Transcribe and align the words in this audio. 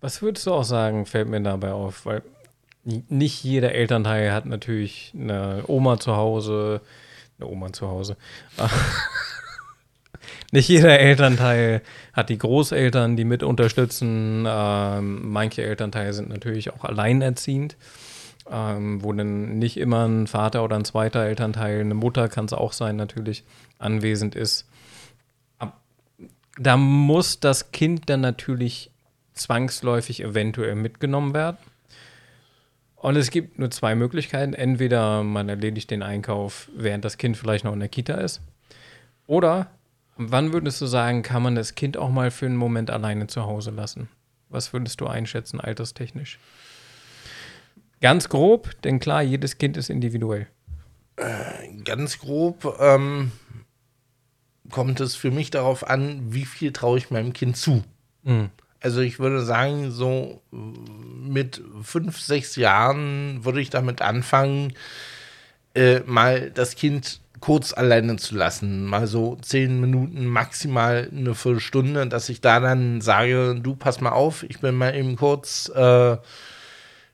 Was 0.00 0.22
würdest 0.22 0.46
du 0.46 0.52
auch 0.52 0.64
sagen, 0.64 1.06
fällt 1.06 1.28
mir 1.28 1.40
dabei 1.40 1.72
auf? 1.72 2.06
Weil 2.06 2.22
nicht 2.84 3.42
jeder 3.42 3.72
Elternteil 3.72 4.32
hat 4.32 4.46
natürlich 4.46 5.12
eine 5.14 5.64
Oma 5.66 5.98
zu 5.98 6.16
Hause, 6.16 6.80
eine 7.38 7.48
Oma 7.48 7.72
zu 7.72 7.88
Hause. 7.88 8.16
nicht 10.52 10.68
jeder 10.68 10.98
Elternteil 10.98 11.82
hat 12.12 12.28
die 12.28 12.38
Großeltern, 12.38 13.16
die 13.16 13.24
mit 13.24 13.42
unterstützen. 13.42 14.44
Ähm, 14.46 15.32
manche 15.32 15.62
Elternteile 15.62 16.12
sind 16.12 16.28
natürlich 16.28 16.72
auch 16.72 16.84
alleinerziehend, 16.84 17.76
ähm, 18.50 19.02
wo 19.02 19.12
dann 19.12 19.58
nicht 19.58 19.78
immer 19.78 20.06
ein 20.06 20.26
Vater 20.28 20.62
oder 20.62 20.76
ein 20.76 20.84
zweiter 20.84 21.24
Elternteil, 21.24 21.80
eine 21.80 21.94
Mutter 21.94 22.28
kann 22.28 22.44
es 22.44 22.52
auch 22.52 22.72
sein, 22.72 22.96
natürlich 22.96 23.44
anwesend 23.78 24.36
ist. 24.36 24.66
Da 26.58 26.78
muss 26.78 27.38
das 27.38 27.70
Kind 27.70 28.08
dann 28.08 28.22
natürlich 28.22 28.90
zwangsläufig 29.36 30.22
eventuell 30.22 30.74
mitgenommen 30.74 31.34
werden. 31.34 31.58
Und 32.96 33.16
es 33.16 33.30
gibt 33.30 33.58
nur 33.58 33.70
zwei 33.70 33.94
Möglichkeiten. 33.94 34.54
Entweder 34.54 35.22
man 35.22 35.48
erledigt 35.48 35.90
den 35.90 36.02
Einkauf, 36.02 36.68
während 36.74 37.04
das 37.04 37.18
Kind 37.18 37.36
vielleicht 37.36 37.64
noch 37.64 37.72
in 37.72 37.80
der 37.80 37.88
Kita 37.88 38.14
ist. 38.14 38.40
Oder 39.26 39.70
wann 40.16 40.52
würdest 40.52 40.80
du 40.80 40.86
sagen, 40.86 41.22
kann 41.22 41.42
man 41.42 41.54
das 41.54 41.74
Kind 41.74 41.96
auch 41.96 42.10
mal 42.10 42.30
für 42.30 42.46
einen 42.46 42.56
Moment 42.56 42.90
alleine 42.90 43.26
zu 43.26 43.44
Hause 43.44 43.70
lassen? 43.70 44.08
Was 44.48 44.72
würdest 44.72 45.00
du 45.00 45.06
einschätzen, 45.06 45.60
alterstechnisch? 45.60 46.38
Ganz 48.00 48.28
grob, 48.28 48.70
denn 48.82 48.98
klar, 48.98 49.22
jedes 49.22 49.58
Kind 49.58 49.76
ist 49.76 49.90
individuell. 49.90 50.46
Äh, 51.16 51.82
ganz 51.84 52.18
grob 52.18 52.76
ähm, 52.78 53.32
kommt 54.70 55.00
es 55.00 55.14
für 55.14 55.30
mich 55.30 55.50
darauf 55.50 55.88
an, 55.88 56.32
wie 56.32 56.44
viel 56.44 56.72
traue 56.72 56.98
ich 56.98 57.10
meinem 57.10 57.32
Kind 57.32 57.56
zu. 57.56 57.82
Mhm. 58.22 58.50
Also 58.80 59.00
ich 59.00 59.18
würde 59.18 59.42
sagen, 59.42 59.90
so 59.90 60.42
mit 60.50 61.62
fünf, 61.82 62.20
sechs 62.20 62.56
Jahren 62.56 63.44
würde 63.44 63.60
ich 63.60 63.70
damit 63.70 64.02
anfangen, 64.02 64.74
äh, 65.74 66.00
mal 66.00 66.50
das 66.50 66.74
Kind 66.76 67.20
kurz 67.40 67.72
alleine 67.72 68.16
zu 68.16 68.34
lassen. 68.34 68.86
Mal 68.86 69.06
so 69.06 69.36
zehn 69.36 69.80
Minuten, 69.80 70.26
maximal 70.26 71.08
eine 71.10 71.34
Viertelstunde, 71.34 72.06
dass 72.06 72.28
ich 72.28 72.40
da 72.40 72.60
dann 72.60 73.00
sage, 73.00 73.58
du 73.60 73.76
pass 73.76 74.00
mal 74.00 74.12
auf, 74.12 74.42
ich 74.42 74.60
bin 74.60 74.74
mal 74.74 74.94
eben 74.94 75.16
kurz, 75.16 75.70
äh, 75.74 76.16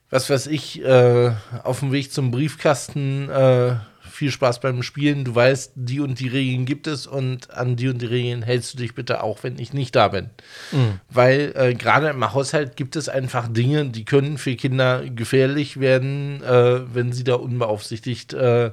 was 0.09 0.29
weiß 0.29 0.47
ich, 0.47 0.83
äh, 0.83 1.31
auf 1.63 1.79
dem 1.79 1.91
Weg 1.91 2.11
zum 2.11 2.31
Briefkasten 2.31 3.29
äh, 3.29 3.75
viel 4.13 4.31
Spaß 4.31 4.59
beim 4.59 4.83
Spielen. 4.83 5.25
Du 5.25 5.33
weißt, 5.33 5.73
die 5.75 5.99
und 5.99 6.19
die 6.19 6.27
Regeln 6.27 6.65
gibt 6.65 6.87
es 6.87 7.07
und 7.07 7.51
an 7.51 7.75
die 7.75 7.89
und 7.89 8.01
die 8.01 8.05
Regeln 8.05 8.43
hältst 8.43 8.73
du 8.73 8.77
dich 8.77 8.93
bitte 8.93 9.23
auch, 9.23 9.43
wenn 9.43 9.57
ich 9.57 9.73
nicht 9.73 9.95
da 9.95 10.07
bin. 10.07 10.29
Mhm. 10.71 10.99
Weil 11.09 11.53
äh, 11.55 11.73
gerade 11.73 12.09
im 12.09 12.33
Haushalt 12.33 12.75
gibt 12.75 12.95
es 12.95 13.09
einfach 13.09 13.47
Dinge, 13.47 13.85
die 13.85 14.05
können 14.05 14.37
für 14.37 14.55
Kinder 14.55 15.03
gefährlich 15.09 15.79
werden, 15.79 16.43
äh, 16.43 16.81
wenn 16.93 17.11
sie 17.11 17.23
da 17.23 17.35
unbeaufsichtigt 17.35 18.33
äh, 18.33 18.71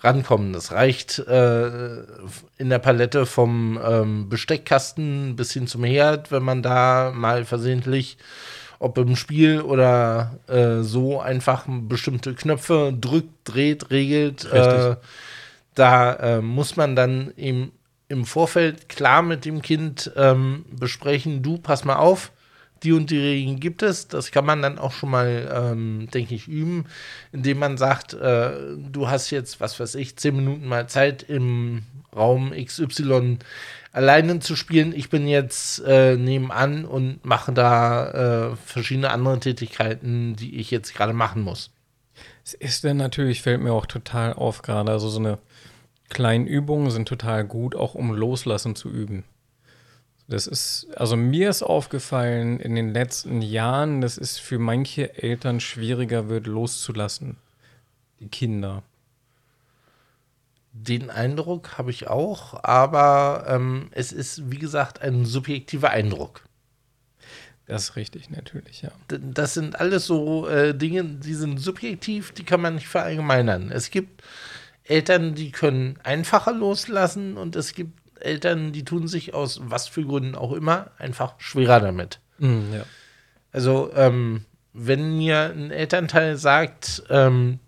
rankommen. 0.00 0.52
Das 0.52 0.70
reicht 0.72 1.18
äh, 1.18 2.02
in 2.58 2.68
der 2.68 2.78
Palette 2.78 3.24
vom 3.24 3.80
ähm, 3.82 4.28
Besteckkasten 4.28 5.34
bis 5.34 5.52
hin 5.52 5.66
zum 5.66 5.82
Herd, 5.82 6.30
wenn 6.30 6.42
man 6.42 6.62
da 6.62 7.10
mal 7.14 7.46
versehentlich 7.46 8.18
ob 8.78 8.98
im 8.98 9.16
Spiel 9.16 9.60
oder 9.60 10.38
äh, 10.46 10.82
so 10.82 11.20
einfach 11.20 11.64
bestimmte 11.68 12.34
Knöpfe 12.34 12.94
drückt, 12.98 13.30
dreht, 13.44 13.90
regelt. 13.90 14.44
Äh, 14.52 14.96
da 15.74 16.12
äh, 16.14 16.40
muss 16.40 16.76
man 16.76 16.94
dann 16.94 17.32
im, 17.36 17.72
im 18.08 18.24
Vorfeld 18.24 18.88
klar 18.88 19.22
mit 19.22 19.44
dem 19.44 19.62
Kind 19.62 20.12
ähm, 20.16 20.64
besprechen, 20.70 21.42
du 21.42 21.58
pass 21.58 21.84
mal 21.84 21.96
auf, 21.96 22.30
die 22.84 22.92
und 22.92 23.10
die 23.10 23.18
Regeln 23.18 23.60
gibt 23.60 23.82
es. 23.82 24.08
Das 24.08 24.30
kann 24.30 24.44
man 24.44 24.62
dann 24.62 24.78
auch 24.78 24.92
schon 24.92 25.10
mal, 25.10 25.50
ähm, 25.52 26.08
denke 26.12 26.34
ich, 26.34 26.46
üben, 26.46 26.84
indem 27.32 27.58
man 27.58 27.78
sagt, 27.78 28.14
äh, 28.14 28.52
du 28.76 29.08
hast 29.08 29.30
jetzt, 29.30 29.60
was 29.60 29.80
weiß 29.80 29.94
ich, 29.96 30.16
zehn 30.16 30.36
Minuten 30.36 30.66
mal 30.66 30.88
Zeit 30.88 31.22
im 31.22 31.82
Raum 32.14 32.52
XY 32.52 33.38
alleine 33.92 34.40
zu 34.40 34.56
spielen. 34.56 34.92
Ich 34.94 35.08
bin 35.08 35.26
jetzt 35.28 35.80
äh, 35.86 36.16
nebenan 36.16 36.84
und 36.84 37.24
mache 37.24 37.52
da 37.52 38.50
äh, 38.50 38.56
verschiedene 38.56 39.10
andere 39.10 39.40
Tätigkeiten, 39.40 40.36
die 40.36 40.56
ich 40.56 40.70
jetzt 40.70 40.94
gerade 40.94 41.12
machen 41.12 41.42
muss. 41.42 41.70
Es 42.44 42.54
ist 42.54 42.84
denn 42.84 42.96
natürlich, 42.96 43.42
fällt 43.42 43.60
mir 43.60 43.72
auch 43.72 43.86
total 43.86 44.34
auf 44.34 44.62
gerade, 44.62 44.92
also 44.92 45.08
so 45.08 45.18
eine 45.18 45.38
kleinen 46.10 46.46
Übungen 46.46 46.90
sind 46.90 47.08
total 47.08 47.44
gut, 47.44 47.74
auch 47.74 47.94
um 47.94 48.12
Loslassen 48.12 48.76
zu 48.76 48.90
üben. 48.90 49.24
Das 50.26 50.46
ist, 50.46 50.86
also 50.96 51.16
mir 51.16 51.50
ist 51.50 51.62
aufgefallen 51.62 52.58
in 52.58 52.74
den 52.74 52.94
letzten 52.94 53.42
Jahren, 53.42 54.00
dass 54.00 54.16
es 54.16 54.38
für 54.38 54.58
manche 54.58 55.22
Eltern 55.22 55.60
schwieriger 55.60 56.28
wird, 56.28 56.46
loszulassen. 56.46 57.36
Die 58.20 58.28
Kinder. 58.28 58.82
Den 60.76 61.08
Eindruck 61.08 61.78
habe 61.78 61.92
ich 61.92 62.08
auch, 62.08 62.64
aber 62.64 63.44
ähm, 63.48 63.90
es 63.92 64.10
ist, 64.10 64.50
wie 64.50 64.58
gesagt, 64.58 65.00
ein 65.00 65.24
subjektiver 65.24 65.90
Eindruck. 65.90 66.42
Das 67.66 67.84
ist 67.84 67.96
richtig, 67.96 68.28
natürlich, 68.28 68.82
ja. 68.82 68.90
Das 69.08 69.54
sind 69.54 69.78
alles 69.78 70.06
so 70.06 70.48
äh, 70.48 70.74
Dinge, 70.74 71.04
die 71.04 71.34
sind 71.34 71.58
subjektiv, 71.58 72.32
die 72.32 72.42
kann 72.42 72.60
man 72.60 72.74
nicht 72.74 72.88
verallgemeinern. 72.88 73.70
Es 73.70 73.90
gibt 73.90 74.24
Eltern, 74.82 75.36
die 75.36 75.52
können 75.52 75.96
einfacher 76.02 76.52
loslassen 76.52 77.36
und 77.36 77.54
es 77.54 77.74
gibt 77.74 77.92
Eltern, 78.20 78.72
die 78.72 78.84
tun 78.84 79.06
sich 79.06 79.32
aus 79.32 79.60
was 79.62 79.86
für 79.86 80.04
Gründen 80.04 80.34
auch 80.34 80.52
immer 80.52 80.90
einfach 80.98 81.34
schwerer 81.38 81.78
damit. 81.78 82.18
Mm, 82.38 82.74
ja. 82.74 82.84
Also, 83.52 83.92
ähm, 83.94 84.44
wenn 84.72 85.16
mir 85.16 85.52
ein 85.54 85.70
Elternteil 85.70 86.36
sagt, 86.36 87.04
ähm, 87.10 87.60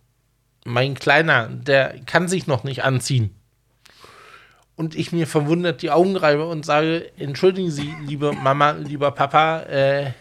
mein 0.66 0.94
Kleiner, 0.94 1.48
der 1.48 1.98
kann 2.06 2.28
sich 2.28 2.46
noch 2.46 2.64
nicht 2.64 2.84
anziehen. 2.84 3.34
Und 4.74 4.94
ich 4.94 5.10
mir 5.10 5.26
verwundert 5.26 5.80
die 5.80 5.90
Augen 5.90 6.16
reibe 6.16 6.46
und 6.46 6.66
sage, 6.66 7.10
entschuldigen 7.16 7.70
Sie, 7.70 7.94
liebe 8.04 8.32
Mama, 8.32 8.72
lieber 8.72 9.10
Papa, 9.10 9.62
äh, 9.62 10.12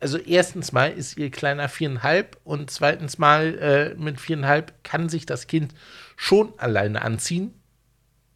also 0.00 0.18
erstens 0.18 0.72
mal 0.72 0.90
ist 0.90 1.18
Ihr 1.18 1.30
Kleiner 1.30 1.68
viereinhalb 1.68 2.38
und 2.42 2.70
zweitens 2.70 3.18
mal 3.18 3.58
äh, 3.58 3.94
mit 3.94 4.20
viereinhalb 4.20 4.72
kann 4.82 5.08
sich 5.08 5.26
das 5.26 5.46
Kind 5.46 5.74
schon 6.16 6.54
alleine 6.56 7.02
anziehen. 7.02 7.52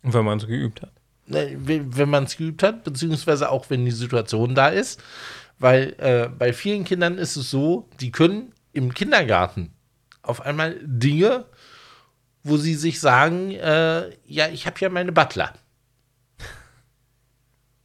Wenn 0.02 0.24
man 0.24 0.38
es 0.38 0.46
geübt 0.46 0.82
hat. 0.82 0.92
Ne, 1.26 1.56
wenn 1.58 2.08
man 2.08 2.24
es 2.24 2.36
geübt 2.36 2.62
hat, 2.62 2.84
beziehungsweise 2.84 3.50
auch 3.50 3.68
wenn 3.70 3.84
die 3.84 3.90
Situation 3.90 4.54
da 4.54 4.68
ist. 4.68 5.02
Weil 5.58 5.96
äh, 5.98 6.28
bei 6.28 6.52
vielen 6.52 6.84
Kindern 6.84 7.18
ist 7.18 7.34
es 7.36 7.50
so, 7.50 7.88
die 8.00 8.12
können 8.12 8.52
im 8.72 8.92
Kindergarten 8.92 9.72
auf 10.26 10.40
einmal 10.40 10.78
Dinge, 10.82 11.44
wo 12.42 12.56
sie 12.56 12.74
sich 12.74 13.00
sagen, 13.00 13.52
äh, 13.52 14.10
ja, 14.26 14.48
ich 14.48 14.66
habe 14.66 14.76
ja 14.80 14.88
meine 14.88 15.12
Butler. 15.12 15.52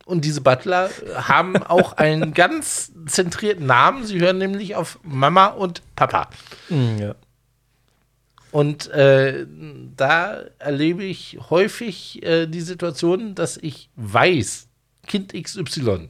Und 0.06 0.25
diese 0.25 0.41
Butler 0.41 0.90
haben 1.16 1.57
auch 1.57 1.94
einen 1.94 2.34
ganz 2.35 2.91
zentrierten 3.06 3.66
Namen. 3.66 4.06
Sie 4.06 4.19
hören 4.19 4.40
nämlich 4.40 4.75
auf 4.75 5.00
Mama 5.03 5.47
und 5.47 5.81
Papa. 5.96 6.29
Mm, 6.69 6.97
ja. 6.97 7.16
Und 8.52 8.90
äh, 8.90 9.46
da 9.96 10.41
erlebe 10.59 11.03
ich 11.06 11.40
häufig 11.50 12.22
äh, 12.23 12.47
die 12.47 12.62
Situation, 12.62 13.34
dass 13.34 13.56
ich 13.56 13.90
weiß, 13.96 14.68
Kind 15.08 15.34
XY 15.34 16.09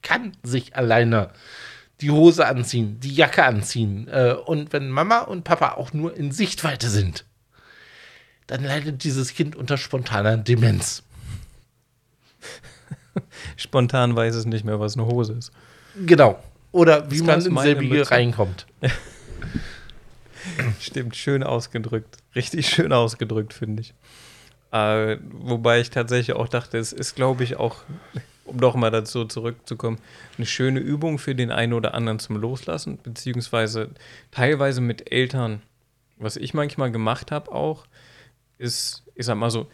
kann 0.00 0.32
sich 0.42 0.74
alleine 0.74 1.30
die 2.02 2.10
Hose 2.10 2.46
anziehen, 2.46 2.98
die 3.00 3.14
Jacke 3.14 3.44
anziehen. 3.44 4.08
Äh, 4.08 4.34
und 4.34 4.72
wenn 4.72 4.90
Mama 4.90 5.20
und 5.20 5.44
Papa 5.44 5.74
auch 5.74 5.92
nur 5.92 6.16
in 6.16 6.32
Sichtweite 6.32 6.90
sind, 6.90 7.24
dann 8.48 8.64
leidet 8.64 9.04
dieses 9.04 9.34
Kind 9.34 9.56
unter 9.56 9.78
spontaner 9.78 10.36
Demenz. 10.36 11.04
Spontan 13.56 14.16
weiß 14.16 14.34
es 14.34 14.46
nicht 14.46 14.64
mehr, 14.64 14.80
was 14.80 14.96
eine 14.96 15.06
Hose 15.06 15.34
ist. 15.34 15.52
Genau. 16.06 16.42
Oder 16.72 17.10
wie 17.10 17.22
man 17.22 17.44
in 17.44 17.56
selbige 17.56 18.10
reinkommt. 18.10 18.66
Stimmt, 20.80 21.16
schön 21.16 21.42
ausgedrückt. 21.42 22.16
Richtig 22.34 22.68
schön 22.68 22.92
ausgedrückt, 22.92 23.52
finde 23.52 23.82
ich. 23.82 23.94
Äh, 24.72 25.18
wobei 25.30 25.80
ich 25.80 25.90
tatsächlich 25.90 26.34
auch 26.34 26.48
dachte, 26.48 26.78
es 26.78 26.92
ist, 26.92 27.14
glaube 27.14 27.44
ich, 27.44 27.56
auch 27.56 27.76
um 28.44 28.58
doch 28.58 28.74
mal 28.74 28.90
dazu 28.90 29.24
zurückzukommen, 29.24 29.98
eine 30.36 30.46
schöne 30.46 30.80
Übung 30.80 31.18
für 31.18 31.34
den 31.34 31.50
einen 31.50 31.72
oder 31.72 31.94
anderen 31.94 32.18
zum 32.18 32.36
Loslassen, 32.36 32.98
beziehungsweise 33.02 33.90
teilweise 34.30 34.80
mit 34.80 35.12
Eltern. 35.12 35.62
Was 36.16 36.36
ich 36.36 36.54
manchmal 36.54 36.90
gemacht 36.90 37.30
habe 37.30 37.52
auch, 37.52 37.86
ist, 38.58 39.02
ich 39.14 39.26
sag 39.26 39.36
mal 39.36 39.50
so, 39.50 39.68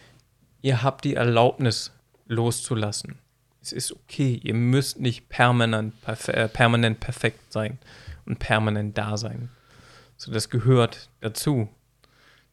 ihr 0.63 0.83
habt 0.83 1.05
die 1.05 1.15
Erlaubnis 1.15 1.93
loszulassen. 2.27 3.19
Es 3.61 3.73
ist 3.73 3.93
okay, 3.93 4.41
ihr 4.43 4.55
müsst 4.55 5.01
nicht 5.01 5.29
permanent, 5.29 6.01
perf 6.03 6.29
äh, 6.29 6.49
permanent 6.49 7.01
perfekt 7.01 7.53
sein 7.53 7.79
und 8.25 8.39
permanent 8.39 8.97
da 8.97 9.17
sein. 9.17 9.51
So, 10.17 10.33
das 10.33 10.49
gehört 10.49 11.09
dazu. 11.21 11.69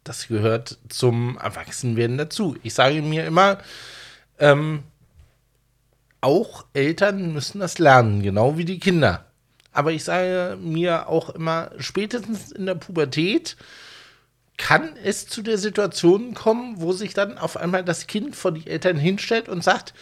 Das 0.03 0.27
gehört 0.27 0.77
zum 0.89 1.37
Erwachsenwerden 1.37 2.17
dazu. 2.17 2.55
Ich 2.63 2.73
sage 2.73 3.01
mir 3.01 3.25
immer, 3.25 3.59
ähm, 4.39 4.83
auch 6.21 6.65
Eltern 6.73 7.33
müssen 7.33 7.59
das 7.59 7.79
lernen, 7.79 8.21
genau 8.23 8.57
wie 8.57 8.65
die 8.65 8.79
Kinder. 8.79 9.25
Aber 9.71 9.91
ich 9.91 10.03
sage 10.03 10.57
mir 10.61 11.09
auch 11.09 11.29
immer, 11.29 11.71
spätestens 11.77 12.51
in 12.51 12.65
der 12.65 12.75
Pubertät 12.75 13.57
kann 14.57 14.95
es 15.03 15.27
zu 15.27 15.41
der 15.41 15.57
Situation 15.57 16.33
kommen, 16.33 16.79
wo 16.79 16.93
sich 16.93 17.13
dann 17.13 17.37
auf 17.37 17.57
einmal 17.57 17.83
das 17.83 18.07
Kind 18.07 18.35
vor 18.35 18.51
die 18.53 18.67
Eltern 18.67 18.97
hinstellt 18.97 19.49
und 19.49 19.63
sagt, 19.63 19.93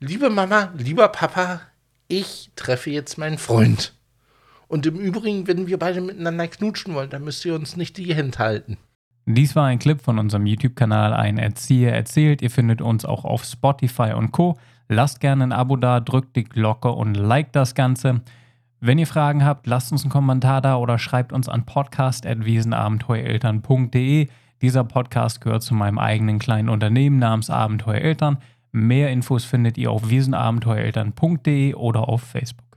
liebe 0.00 0.28
Mama, 0.28 0.72
lieber 0.76 1.08
Papa, 1.08 1.62
ich 2.08 2.50
treffe 2.56 2.90
jetzt 2.90 3.16
meinen 3.16 3.38
Freund. 3.38 3.94
Und 4.68 4.86
im 4.86 4.96
Übrigen, 4.96 5.46
wenn 5.46 5.66
wir 5.66 5.78
beide 5.78 6.00
miteinander 6.00 6.46
knutschen 6.48 6.94
wollen, 6.94 7.10
dann 7.10 7.24
müsst 7.24 7.44
ihr 7.44 7.54
uns 7.54 7.76
nicht 7.76 7.96
die 7.96 8.14
Hände 8.14 8.38
halten. 8.38 8.76
Dies 9.26 9.56
war 9.56 9.66
ein 9.66 9.78
Clip 9.78 10.00
von 10.00 10.18
unserem 10.18 10.46
YouTube-Kanal 10.46 11.12
Ein 11.12 11.38
Erzieher 11.38 11.94
erzählt. 11.94 12.42
Ihr 12.42 12.50
findet 12.50 12.80
uns 12.80 13.04
auch 13.04 13.24
auf 13.24 13.44
Spotify 13.44 14.12
und 14.12 14.32
Co. 14.32 14.58
Lasst 14.92 15.20
gerne 15.20 15.44
ein 15.44 15.52
Abo 15.52 15.76
da, 15.76 16.00
drückt 16.00 16.34
die 16.34 16.42
Glocke 16.42 16.90
und 16.90 17.14
liked 17.14 17.54
das 17.54 17.76
Ganze. 17.76 18.22
Wenn 18.80 18.98
ihr 18.98 19.06
Fragen 19.06 19.44
habt, 19.44 19.68
lasst 19.68 19.92
uns 19.92 20.02
einen 20.02 20.10
Kommentar 20.10 20.60
da 20.60 20.78
oder 20.78 20.98
schreibt 20.98 21.32
uns 21.32 21.48
an 21.48 21.64
podcast.wiesenabenteuereltern.de. 21.64 24.26
Dieser 24.60 24.82
Podcast 24.82 25.40
gehört 25.40 25.62
zu 25.62 25.74
meinem 25.74 26.00
eigenen 26.00 26.40
kleinen 26.40 26.68
Unternehmen 26.68 27.20
namens 27.20 27.50
Abenteuereltern. 27.50 28.38
Mehr 28.72 29.12
Infos 29.12 29.44
findet 29.44 29.78
ihr 29.78 29.92
auf 29.92 30.10
wiesenabenteuereltern.de 30.10 31.74
oder 31.74 32.08
auf 32.08 32.22
Facebook. 32.22 32.69